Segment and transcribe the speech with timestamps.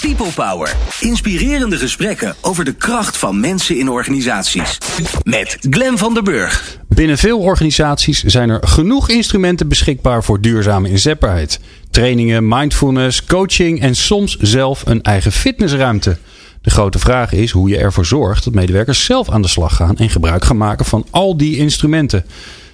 [0.00, 0.76] People Power.
[1.00, 4.78] Inspirerende gesprekken over de kracht van mensen in organisaties.
[5.22, 6.78] Met Glen van der Burg.
[6.88, 11.60] Binnen veel organisaties zijn er genoeg instrumenten beschikbaar voor duurzame inzetbaarheid.
[11.90, 16.18] Trainingen, mindfulness, coaching en soms zelf een eigen fitnessruimte.
[16.62, 19.96] De grote vraag is hoe je ervoor zorgt dat medewerkers zelf aan de slag gaan
[19.96, 22.24] en gebruik gaan maken van al die instrumenten.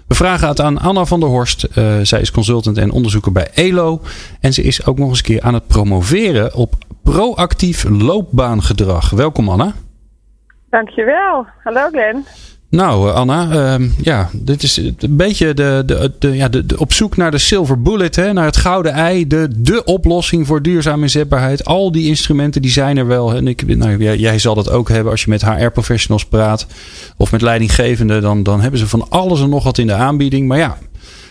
[0.08, 1.68] We vragen het aan Anna van der Horst.
[1.78, 4.00] Uh, zij is consultant en onderzoeker bij ELO.
[4.40, 9.10] En ze is ook nog eens een keer aan het promoveren op proactief loopbaangedrag.
[9.10, 9.72] Welkom Anna.
[10.70, 11.46] Dankjewel.
[11.64, 12.26] Hallo Glenn.
[12.70, 16.92] Nou, Anna, uh, ja, dit is een beetje de, de, de, ja, de, de, op
[16.92, 21.02] zoek naar de silver bullet, hè, naar het gouden ei, de, de oplossing voor duurzame
[21.02, 21.64] inzetbaarheid.
[21.64, 23.34] Al die instrumenten die zijn er wel.
[23.34, 26.66] En ik, nou, jij, zal dat ook hebben als je met HR-professionals praat
[27.16, 28.22] of met leidinggevenden.
[28.22, 30.48] Dan, dan hebben ze van alles en nog wat in de aanbieding.
[30.48, 30.78] Maar ja,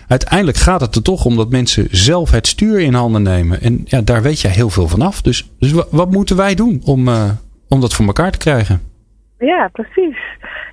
[0.07, 3.61] uiteindelijk gaat het er toch om dat mensen zelf het stuur in handen nemen.
[3.61, 5.21] En ja, daar weet jij heel veel van af.
[5.21, 7.29] Dus, dus wat, moeten wij doen om, uh,
[7.67, 8.81] om dat voor elkaar te krijgen?
[9.39, 10.17] Ja, precies.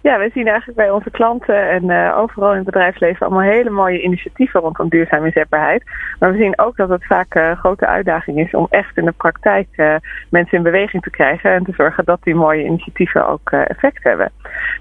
[0.04, 3.70] Ja, we zien eigenlijk bij onze klanten en uh, overal in het bedrijfsleven allemaal hele
[3.70, 5.82] mooie initiatieven rondom duurzame inzetbaarheid.
[6.18, 9.04] Maar we zien ook dat het vaak een uh, grote uitdaging is om echt in
[9.04, 9.94] de praktijk uh,
[10.30, 14.32] mensen in beweging te krijgen en te zorgen dat die mooie initiatieven ook effect hebben.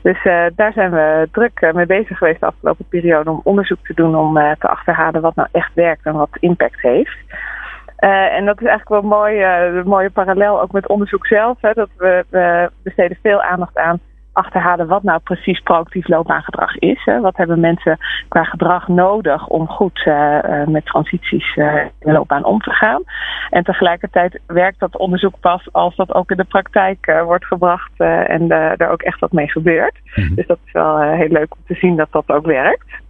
[0.01, 0.23] Dus
[0.55, 4.33] daar zijn we druk mee bezig geweest de afgelopen periode om onderzoek te doen om
[4.33, 7.17] te achterhalen wat nou echt werkt en wat impact heeft.
[7.97, 11.57] En dat is eigenlijk wel mooi, een mooie parallel ook met onderzoek zelf.
[11.61, 13.99] Hè, dat we, we besteden veel aandacht aan
[14.33, 17.01] achterhalen wat nou precies proactief loopbaangedrag is.
[17.05, 17.19] Hè.
[17.19, 22.45] Wat hebben mensen qua gedrag nodig om goed uh, met transities uh, in de loopbaan
[22.45, 23.03] om te gaan.
[23.49, 28.49] En tegelijkertijd werkt dat onderzoek pas als dat ook in de praktijk wordt gebracht en
[28.49, 29.99] er ook echt wat mee gebeurt.
[30.15, 30.35] Mm-hmm.
[30.35, 33.01] Dus dat is wel heel leuk om te zien dat dat ook werkt.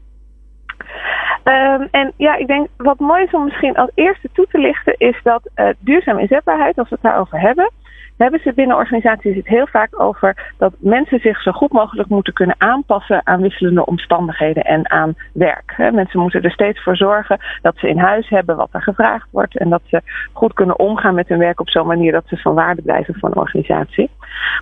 [1.43, 4.95] Um, en ja, ik denk wat mooi is om misschien als eerste toe te lichten,
[4.97, 7.71] is dat duurzame inzetbaarheid, als we het daarover hebben,
[8.17, 12.33] hebben ze binnen organisaties het heel vaak over dat mensen zich zo goed mogelijk moeten
[12.33, 15.75] kunnen aanpassen aan wisselende omstandigheden en aan werk.
[15.91, 19.57] Mensen moeten er steeds voor zorgen dat ze in huis hebben wat er gevraagd wordt
[19.57, 20.01] en dat ze
[20.33, 23.29] goed kunnen omgaan met hun werk op zo'n manier dat ze van waarde blijven voor
[23.29, 24.09] een organisatie.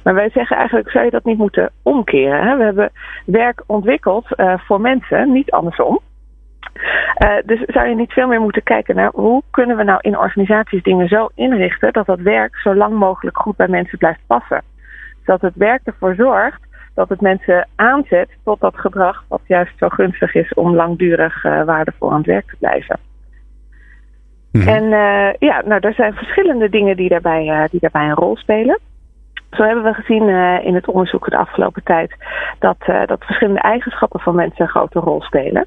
[0.04, 2.58] Maar wij zeggen eigenlijk, zou je dat niet moeten omkeren?
[2.58, 2.92] We hebben
[3.26, 6.00] werk ontwikkeld uh, voor mensen, niet andersom.
[7.18, 10.18] Uh, dus zou je niet veel meer moeten kijken naar hoe kunnen we nou in
[10.18, 14.62] organisaties dingen zo inrichten dat dat werk zo lang mogelijk goed bij mensen blijft passen.
[15.26, 16.62] Zodat het werk ervoor zorgt
[16.94, 21.64] dat het mensen aanzet tot dat gedrag wat juist zo gunstig is om langdurig uh,
[21.64, 23.00] waardevol aan het werk te blijven.
[24.52, 24.74] Mm-hmm.
[24.74, 28.80] En uh, ja, nou, er zijn verschillende dingen die daarbij, die daarbij een rol spelen.
[29.52, 30.30] Zo hebben we gezien
[30.64, 32.16] in het onderzoek de afgelopen tijd
[32.60, 35.66] dat, dat verschillende eigenschappen van mensen een grote rol spelen.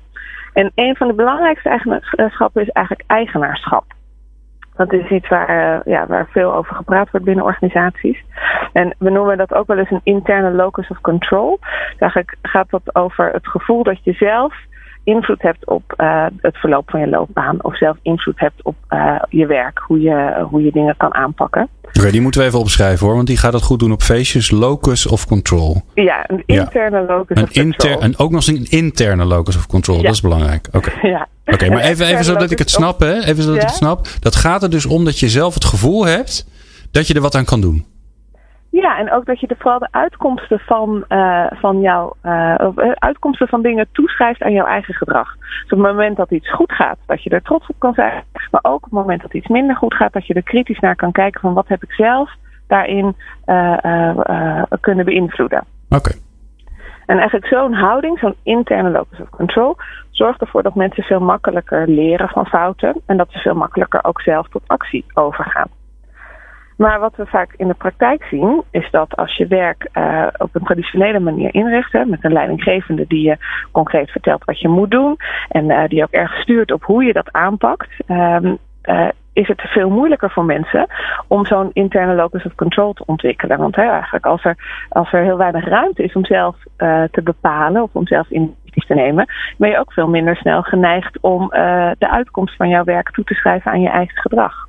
[0.54, 3.84] En een van de belangrijkste eigenschappen is eigenlijk eigenaarschap.
[4.76, 8.24] Dat is iets waar, uh, ja, waar veel over gepraat wordt binnen organisaties.
[8.72, 11.58] En we noemen dat ook wel eens een interne locus of control.
[11.60, 14.54] Dus eigenlijk gaat dat over het gevoel dat je zelf
[15.04, 17.64] invloed hebt op uh, het verloop van je loopbaan.
[17.64, 19.78] Of zelf invloed hebt op uh, je werk.
[19.86, 21.68] Hoe je, hoe je dingen kan aanpakken.
[21.82, 23.14] Oké, okay, die moeten we even opschrijven hoor.
[23.14, 24.50] Want die gaat het goed doen op feestjes.
[24.50, 25.82] Locus of control.
[25.94, 27.06] Ja, een interne ja.
[27.06, 28.00] locus een of control.
[28.00, 29.96] En ook nog eens een interne locus of control.
[29.96, 30.02] Ja.
[30.02, 30.68] Dat is belangrijk.
[30.72, 31.10] Oké, okay.
[31.14, 31.28] ja.
[31.44, 33.00] okay, maar even, even zodat ik het snap.
[33.00, 33.18] Hè?
[33.18, 34.06] Even zodat ik het snap.
[34.20, 36.46] Dat gaat er dus om dat je zelf het gevoel hebt
[36.90, 37.93] dat je er wat aan kan doen.
[38.82, 42.54] Ja, en ook dat je de, vooral de uitkomsten van, uh, van jouw uh,
[42.94, 45.36] uitkomsten van dingen toeschrijft aan jouw eigen gedrag.
[45.38, 48.24] Dus op het moment dat iets goed gaat, dat je er trots op kan zijn.
[48.50, 50.96] Maar ook op het moment dat iets minder goed gaat, dat je er kritisch naar
[50.96, 52.30] kan kijken van wat heb ik zelf
[52.66, 55.64] daarin uh, kunnen beïnvloeden.
[55.88, 55.96] Oké.
[55.96, 56.20] Okay.
[57.06, 59.76] En eigenlijk zo'n houding, zo'n interne locus of control,
[60.10, 64.20] zorgt ervoor dat mensen veel makkelijker leren van fouten en dat ze veel makkelijker ook
[64.20, 65.68] zelf tot actie overgaan.
[66.76, 70.54] Maar wat we vaak in de praktijk zien, is dat als je werk uh, op
[70.54, 73.36] een traditionele manier inricht, hè, met een leidinggevende die je
[73.72, 75.16] concreet vertelt wat je moet doen
[75.48, 79.60] en uh, die ook erg stuurt op hoe je dat aanpakt, um, uh, is het
[79.60, 80.86] veel moeilijker voor mensen
[81.28, 83.58] om zo'n interne locus of control te ontwikkelen.
[83.58, 86.56] Want eigenlijk als er, als er heel weinig ruimte is om zelf
[87.10, 89.26] te bepalen of om zelf initiatief te nemen,
[89.58, 91.48] ben je ook veel minder snel geneigd om
[91.98, 94.68] de uitkomst van jouw werk toe te schrijven aan je eigen gedrag.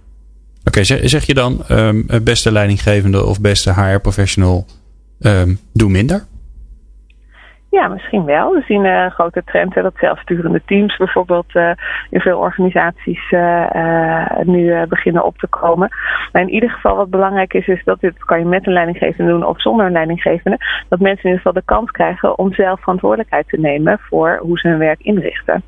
[0.65, 4.65] Oké, zeg je dan um, beste leidinggevende of beste HR-professional,
[5.19, 6.23] um, doe minder?
[7.69, 8.53] Ja, misschien wel.
[8.53, 11.71] We zien een uh, grote trend dat zelfsturende teams bijvoorbeeld uh,
[12.09, 15.89] in veel organisaties uh, nu beginnen op te komen.
[16.31, 19.31] Maar in ieder geval wat belangrijk is, is dat dit kan je met een leidinggevende
[19.31, 20.57] doen of zonder een leidinggevende.
[20.89, 24.57] Dat mensen in ieder geval de kans krijgen om zelf verantwoordelijkheid te nemen voor hoe
[24.57, 25.63] ze hun werk inrichten.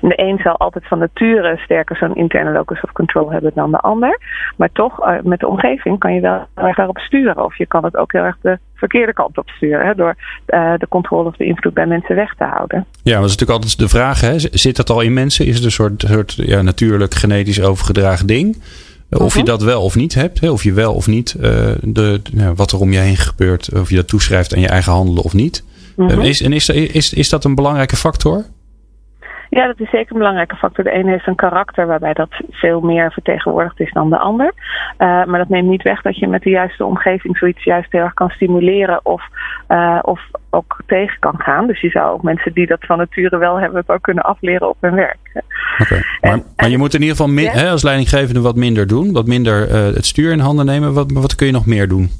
[0.00, 3.70] En de een zal altijd van nature sterker zo'n interne locus of control hebben dan
[3.70, 4.20] de ander.
[4.56, 7.44] Maar toch, uh, met de omgeving kan je wel heel erg daarop sturen.
[7.44, 9.86] Of je kan het ook heel erg de verkeerde kant op sturen.
[9.86, 10.14] Hè, door
[10.46, 12.86] uh, de controle of de invloed bij mensen weg te houden.
[13.02, 14.20] Ja, dat is natuurlijk altijd de vraag.
[14.20, 14.38] Hè?
[14.38, 15.46] Zit dat al in mensen?
[15.46, 18.62] Is het een soort, soort ja, natuurlijk genetisch overgedragen ding?
[19.10, 21.42] Of je dat wel of niet hebt, of je wel of niet uh,
[21.82, 22.20] de,
[22.54, 25.32] wat er om je heen gebeurt, of je dat toeschrijft aan je eigen handelen of
[25.32, 25.64] niet.
[26.20, 28.44] Is, en is, is, is dat een belangrijke factor?
[29.50, 30.84] Ja, dat is zeker een belangrijke factor.
[30.84, 34.52] De ene heeft een karakter waarbij dat veel meer vertegenwoordigd is dan de ander.
[34.98, 38.00] Uh, maar dat neemt niet weg dat je met de juiste omgeving zoiets juist heel
[38.00, 39.22] erg kan stimuleren of,
[39.68, 41.66] uh, of ook tegen kan gaan.
[41.66, 44.68] Dus je zou ook mensen die dat van nature wel hebben, het ook kunnen afleren
[44.68, 45.18] op hun werk.
[45.34, 46.04] Oké, okay.
[46.20, 47.50] maar, en, maar je moet in ieder geval min, ja?
[47.50, 50.94] hè, als leidinggevende wat minder doen, wat minder uh, het stuur in handen nemen.
[50.94, 52.10] Wat, wat kun je nog meer doen?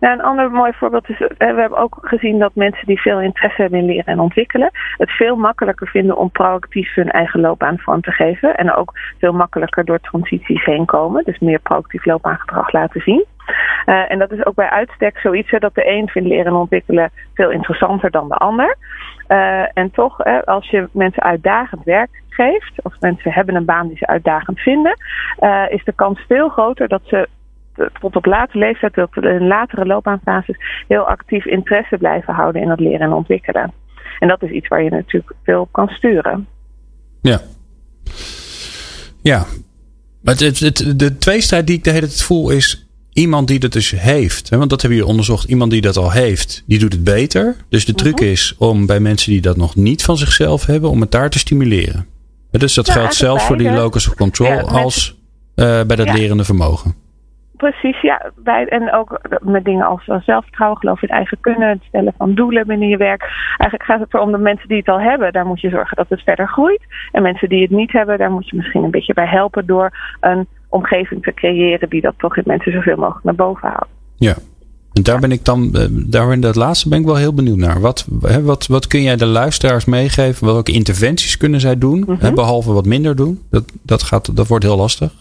[0.00, 3.62] Nou, een ander mooi voorbeeld is, we hebben ook gezien dat mensen die veel interesse
[3.62, 8.00] hebben in leren en ontwikkelen, het veel makkelijker vinden om proactief hun eigen loopbaan vorm
[8.00, 8.56] te geven.
[8.56, 11.24] En ook veel makkelijker door transities heen komen.
[11.24, 13.24] Dus meer proactief loopbaangedrag laten zien.
[13.86, 16.52] Uh, en dat is ook bij uitstek zoiets hè, dat de een vindt leren en
[16.52, 18.76] ontwikkelen veel interessanter dan de ander.
[19.28, 23.96] Uh, en toch, als je mensen uitdagend werk geeft, of mensen hebben een baan die
[23.96, 24.96] ze uitdagend vinden,
[25.68, 27.28] is de kans veel groter dat ze
[28.00, 30.56] tot op late leeftijd, tot in latere loopbaanfases,
[30.88, 33.72] heel actief interesse blijven houden in het leren en ontwikkelen.
[34.18, 36.46] En dat is iets waar je natuurlijk veel op kan sturen.
[37.22, 37.40] Ja.
[39.22, 39.44] Ja.
[40.22, 43.72] Maar het, het, de tweestrijd die ik de hele tijd voel is iemand die dat
[43.72, 44.50] dus heeft.
[44.50, 45.48] Hè, want dat hebben jullie onderzocht.
[45.48, 47.56] Iemand die dat al heeft, die doet het beter.
[47.68, 51.00] Dus de truc is om bij mensen die dat nog niet van zichzelf hebben, om
[51.00, 52.06] het daar te stimuleren.
[52.50, 55.18] Dus dat ja, geldt zelfs voor die locus of control ja, als
[55.56, 56.12] uh, bij dat ja.
[56.12, 56.94] lerende vermogen.
[57.60, 58.30] Precies, ja.
[58.36, 62.34] Bij, en ook met dingen als zelfvertrouwen, geloof in het eigen kunnen, het stellen van
[62.34, 63.22] doelen binnen je werk.
[63.56, 66.08] Eigenlijk gaat het erom de mensen die het al hebben, daar moet je zorgen dat
[66.08, 66.82] het verder groeit.
[67.12, 69.90] En mensen die het niet hebben, daar moet je misschien een beetje bij helpen door
[70.20, 73.88] een omgeving te creëren die dat toch in mensen zoveel mogelijk naar boven haalt.
[74.16, 74.34] Ja.
[74.92, 75.76] En daar ben ik dan,
[76.08, 77.80] daar in dat laatste ben ik wel heel benieuwd naar.
[77.80, 80.46] Wat, hè, wat, wat kun jij de luisteraars meegeven?
[80.46, 81.98] Welke interventies kunnen zij doen?
[81.98, 82.16] Mm -hmm.
[82.18, 83.40] hè, behalve wat minder doen.
[83.50, 85.12] Dat, dat, gaat, dat wordt heel lastig.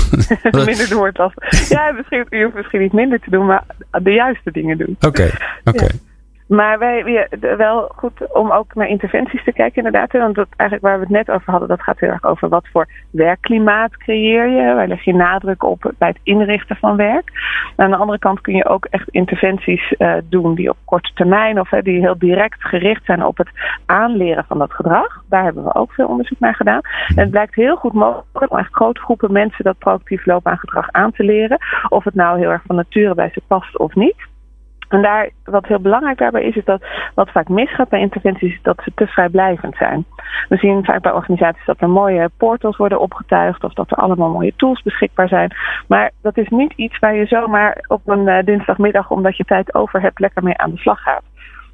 [0.66, 1.68] minder wordt lastig.
[1.68, 3.64] Ja, misschien, je hoeft misschien niet minder te doen, maar
[4.02, 4.96] de juiste dingen doen.
[5.00, 5.32] Oké, okay,
[5.64, 5.84] oké.
[5.84, 5.88] Okay.
[5.92, 6.11] Ja.
[6.52, 10.12] Maar wij, wel goed om ook naar interventies te kijken, inderdaad.
[10.12, 12.68] Want dat eigenlijk waar we het net over hadden, dat gaat heel erg over wat
[12.72, 14.74] voor werkklimaat creëer je.
[14.74, 17.30] Waar leg je nadruk op bij het inrichten van werk.
[17.76, 21.60] aan de andere kant kun je ook echt interventies uh, doen die op korte termijn
[21.60, 23.48] of die heel direct gericht zijn op het
[23.86, 25.22] aanleren van dat gedrag.
[25.28, 26.80] Daar hebben we ook veel onderzoek naar gedaan.
[27.08, 31.12] En het blijkt heel goed mogelijk om echt grote groepen mensen dat proactief loopbaangedrag aan
[31.12, 31.58] te leren.
[31.88, 34.30] Of het nou heel erg van nature bij ze past of niet.
[34.92, 36.84] En daar, wat heel belangrijk daarbij is, is dat
[37.14, 40.04] wat vaak misgaat bij interventies, is dat ze te vrijblijvend zijn.
[40.48, 44.30] We zien vaak bij organisaties dat er mooie portals worden opgetuigd of dat er allemaal
[44.30, 45.54] mooie tools beschikbaar zijn.
[45.88, 49.74] Maar dat is niet iets waar je zomaar op een uh, dinsdagmiddag, omdat je tijd
[49.74, 51.22] over hebt, lekker mee aan de slag gaat.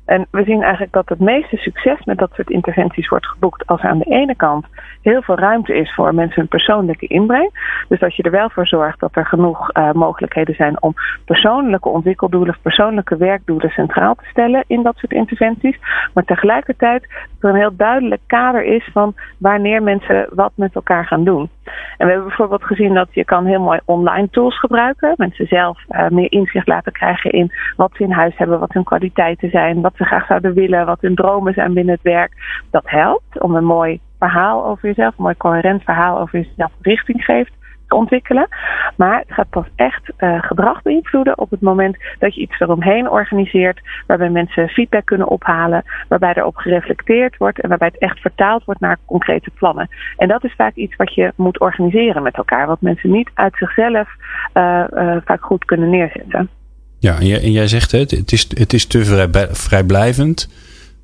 [0.08, 3.82] En we zien eigenlijk dat het meeste succes met dat soort interventies wordt geboekt als
[3.82, 4.66] er aan de ene kant
[5.02, 7.50] heel veel ruimte is voor mensen hun persoonlijke inbreng.
[7.88, 10.94] Dus dat je er wel voor zorgt dat er genoeg uh, mogelijkheden zijn om
[11.24, 15.78] persoonlijke ontwikkeldoelen of persoonlijke werkdoelen centraal te stellen in dat soort interventies.
[16.14, 17.10] Maar tegelijkertijd dat
[17.40, 21.50] er een heel duidelijk kader is van wanneer mensen wat met elkaar gaan doen.
[21.96, 25.14] En we hebben bijvoorbeeld gezien dat je kan heel mooi online tools gebruiken.
[25.16, 28.84] Mensen zelf uh, meer inzicht laten krijgen in wat ze in huis hebben, wat hun
[28.84, 32.32] kwaliteiten zijn, wat ze graag zouden willen, wat hun dromen zijn binnen het werk.
[32.70, 37.24] Dat helpt om een mooi verhaal over jezelf, een mooi coherent verhaal over jezelf richting
[37.24, 37.52] geeft
[37.88, 38.48] te ontwikkelen.
[38.96, 43.10] Maar het gaat pas echt uh, gedrag beïnvloeden op het moment dat je iets eromheen
[43.10, 48.64] organiseert, waarbij mensen feedback kunnen ophalen, waarbij erop gereflecteerd wordt en waarbij het echt vertaald
[48.64, 49.88] wordt naar concrete plannen.
[50.16, 53.56] En dat is vaak iets wat je moet organiseren met elkaar, wat mensen niet uit
[53.56, 54.08] zichzelf
[54.54, 56.57] uh, uh, vaak goed kunnen neerzetten.
[57.00, 60.48] Ja, en jij, zegt het, het is, het is te vrij, vrijblijvend.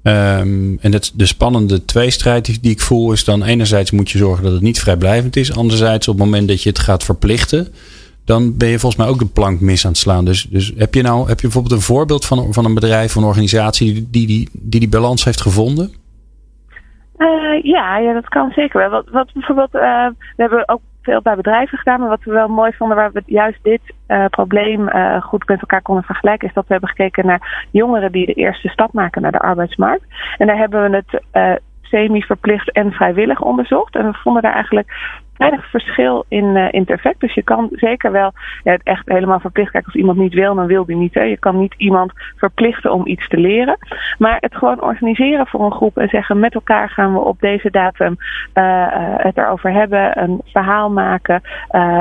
[0.02, 4.44] Um, en het, de spannende tweestrijd die, ik voel is dan enerzijds moet je zorgen
[4.44, 5.56] dat het niet vrijblijvend is.
[5.56, 7.68] Anderzijds op het moment dat je het gaat verplichten,
[8.24, 10.24] dan ben je volgens mij ook de plank mis aan het slaan.
[10.24, 13.22] Dus, dus heb je nou heb je bijvoorbeeld een voorbeeld van, van een bedrijf of
[13.22, 15.92] een organisatie die die, die, die, balans heeft gevonden?
[17.18, 18.90] Uh, ja, ja, dat kan zeker wel.
[18.90, 19.80] Wat, wat bijvoorbeeld, uh,
[20.16, 22.00] we hebben ook veel bij bedrijven gedaan.
[22.00, 25.60] Maar wat we wel mooi vonden, waar we juist dit uh, probleem uh, goed met
[25.60, 29.22] elkaar konden vergelijken, is dat we hebben gekeken naar jongeren die de eerste stap maken
[29.22, 30.04] naar de arbeidsmarkt.
[30.36, 33.96] En daar hebben we het uh, semi-verplicht en vrijwillig onderzocht.
[33.96, 34.92] En we vonden daar eigenlijk
[35.44, 37.20] weinig verschil in, uh, in het effect.
[37.20, 38.32] Dus je kan zeker wel
[38.62, 39.70] ja, het echt helemaal verplicht.
[39.70, 41.14] Kijk, als iemand niet wil, dan wil die niet.
[41.14, 41.22] Hè.
[41.22, 43.76] Je kan niet iemand verplichten om iets te leren.
[44.18, 47.70] Maar het gewoon organiseren voor een groep en zeggen met elkaar gaan we op deze
[47.70, 48.16] datum
[48.54, 48.86] uh,
[49.16, 51.42] het erover hebben, een verhaal maken,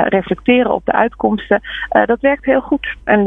[0.08, 1.60] reflecteren op de uitkomsten.
[2.04, 2.94] dat werkt heel goed.
[3.04, 3.24] En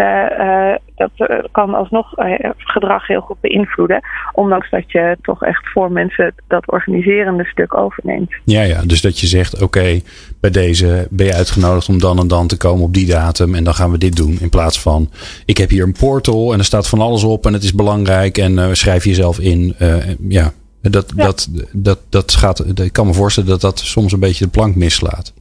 [0.96, 1.12] dat
[1.52, 2.14] kan alsnog
[2.58, 4.02] gedrag heel goed beïnvloeden.
[4.34, 8.36] Ondanks dat je toch echt voor mensen dat organiserende stuk overneemt.
[8.44, 8.82] Ja, ja.
[8.82, 10.00] Dus dat je zegt, oké,
[10.40, 13.56] bij deze ben je uitgenodigd om dan en dan te komen op die datum.
[13.56, 14.38] En dan gaan we dit doen.
[14.40, 15.10] In plaats van,
[15.46, 18.38] ik heb hier een portal en er staat van alles op en het is belangrijk.
[18.38, 19.76] En uh, schrijf jezelf in.
[19.82, 19.96] Uh,
[20.28, 21.26] ja, dat, ja.
[21.26, 24.76] Dat, dat, dat gaat, ik kan me voorstellen dat dat soms een beetje de plank
[24.76, 25.34] mislaat.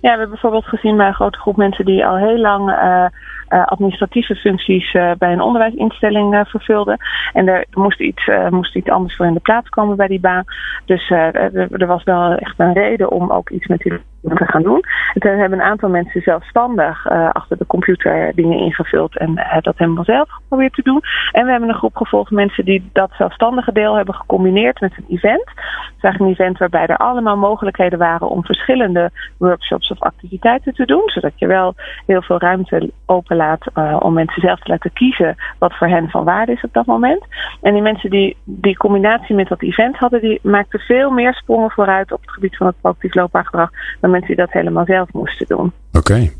[0.00, 3.06] we hebben bijvoorbeeld gezien bij een grote groep mensen die al heel lang uh, uh,
[3.48, 6.96] administratieve functies uh, bij een onderwijsinstelling vervulden.
[7.32, 10.44] En er moest iets, moest iets anders voor in de plaats komen bij die baan.
[10.84, 13.92] Dus er was wel echt een reden om ook iets met die
[14.36, 14.82] te gaan doen.
[15.14, 19.78] En hebben een aantal mensen zelfstandig uh, achter de computer dingen ingevuld en uh, dat
[19.78, 21.02] helemaal zelf geprobeerd te doen.
[21.32, 25.16] En we hebben een groep gevolgd mensen die dat zelfstandige deel hebben gecombineerd met een
[25.16, 25.48] event.
[25.48, 30.84] Het eigenlijk een event waarbij er allemaal mogelijkheden waren om verschillende workshops of activiteiten te
[30.84, 31.02] doen.
[31.04, 31.74] Zodat je wel
[32.06, 36.24] heel veel ruimte openlaat uh, om mensen zelf te laten kiezen wat voor hen van
[36.24, 37.24] waarde is op dat moment.
[37.62, 41.70] En die mensen die die combinatie met dat event hadden, die maakten veel meer sprongen
[41.70, 43.70] vooruit op het gebied van het proactief loopbaangedrag
[44.00, 45.72] dan mensen die dat helemaal zelf moesten doen.
[45.88, 45.98] Oké.
[45.98, 46.32] Okay.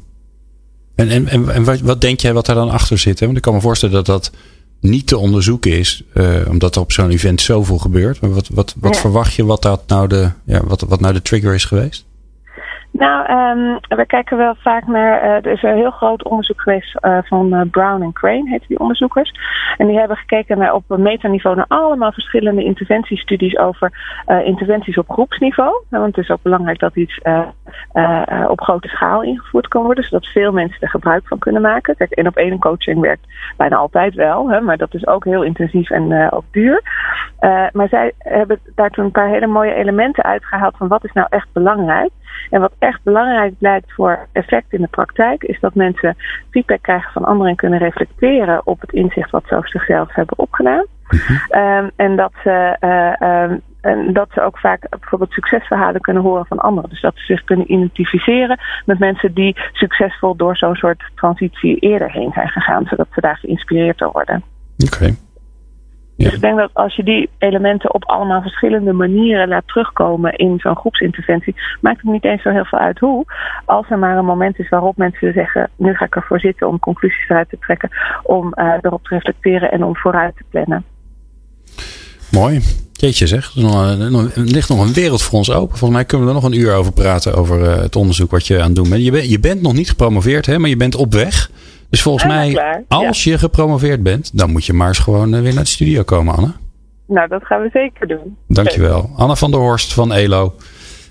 [0.94, 3.20] En, en, en, en wat, wat, denk jij wat daar dan achter zit?
[3.20, 3.26] Hè?
[3.26, 4.32] Want ik kan me voorstellen dat dat
[4.80, 8.20] niet te onderzoeken is, uh, omdat er op zo'n event zoveel gebeurt.
[8.20, 9.00] Maar wat, wat, wat ja.
[9.00, 12.04] verwacht je wat, dat nou de, ja, wat, wat nou de trigger is geweest?
[12.98, 15.24] Nou, um, we kijken wel vaak naar.
[15.24, 18.64] Uh, er is een heel groot onderzoek geweest uh, van uh, Brown en Crane, heet
[18.68, 19.32] die onderzoekers.
[19.76, 23.92] En die hebben gekeken naar, op metaniveau naar allemaal verschillende interventiestudies over
[24.44, 25.82] interventies op groepsniveau.
[25.88, 27.20] want het is ook belangrijk dat iets
[28.48, 31.96] op grote schaal ingevoerd kan worden, zodat veel mensen er gebruik van kunnen maken.
[31.96, 33.26] Kijk, één op één coaching werkt
[33.56, 36.82] bijna altijd wel, hè, maar dat is ook heel intensief en ook duur.
[37.72, 41.26] maar zij hebben daar toen een paar hele mooie elementen uitgehaald van wat is nou
[41.30, 42.10] echt belangrijk.
[42.50, 46.16] En wat echt belangrijk blijkt voor effect in de praktijk, is dat mensen
[46.50, 50.38] feedback krijgen van anderen en kunnen reflecteren op het inzicht wat ze over zichzelf hebben
[50.38, 50.86] opgedaan.
[51.50, 56.46] Um, en dat ze, uh, um, en dat ze ook vaak bijvoorbeeld succesverhalen kunnen horen
[56.46, 56.90] van anderen.
[56.90, 62.10] Dus dat ze zich kunnen identificeren met mensen die succesvol door zo'n soort transitie eerder
[62.10, 64.42] heen zijn gegaan, zodat ze daar geïnspireerd door worden.
[64.78, 65.14] Oké.
[66.18, 66.24] Ja.
[66.24, 70.58] Dus ik denk dat als je die elementen op allemaal verschillende manieren laat terugkomen in
[70.58, 73.24] zo'n groepsinterventie, maakt het niet eens zo heel veel uit hoe.
[73.64, 76.78] Als er maar een moment is waarop mensen zeggen, nu ga ik ervoor zitten om
[76.78, 77.90] conclusies eruit te trekken,
[78.22, 80.84] om uh, erop te reflecteren en om vooruit te plannen.
[82.30, 82.60] Mooi.
[82.92, 85.78] Jeetje zeg, er ligt nog een wereld voor ons open.
[85.78, 88.46] Volgens mij kunnen we er nog een uur over praten, over uh, het onderzoek wat
[88.46, 89.04] je aan het doen bent.
[89.04, 91.50] Je, ben, je bent nog niet gepromoveerd, hè, maar je bent op weg.
[91.90, 92.84] Dus volgens Ah, mij, klaar.
[92.88, 93.32] als Ja.
[93.32, 96.34] je gepromoveerd bent, dan moet je maar eens gewoon eh, weer naar de studio komen,
[96.34, 96.52] Anne.
[97.06, 98.36] Nou, dat gaan we zeker doen.
[98.48, 99.10] Dankjewel.
[99.16, 100.54] Anne van der Horst van ELO.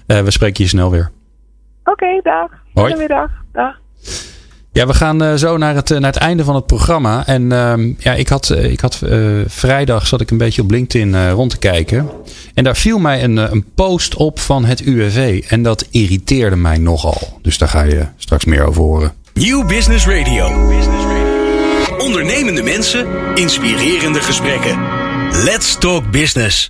[0.07, 1.11] Eh, we spreken je snel weer.
[1.83, 2.51] Oké, dag.
[2.73, 2.85] Hoi.
[2.91, 3.29] Goedemiddag.
[3.53, 3.79] Dag.
[4.71, 7.25] Ja, we gaan eh, zo naar het, naar het einde van het programma.
[7.25, 9.01] En ehm, ja, ik had, ik had
[9.47, 12.09] vrijdag zat ik een beetje op LinkedIn rond te kijken.
[12.53, 15.45] En daar viel mij een, een post op van het UWV.
[15.49, 17.39] En dat irriteerde mij nogal.
[17.41, 19.11] Dus daar ga je straks meer over horen.
[19.37, 20.45] Nieuw Business Radio.
[21.97, 24.77] Ondernemende mensen, inspirerende gesprekken.
[25.43, 26.69] Let's talk business.